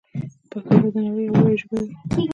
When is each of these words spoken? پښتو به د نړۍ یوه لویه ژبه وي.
پښتو 0.51 0.75
به 0.81 0.89
د 0.93 0.95
نړۍ 1.05 1.23
یوه 1.27 1.33
لویه 1.39 1.57
ژبه 1.59 1.77
وي. 1.83 1.93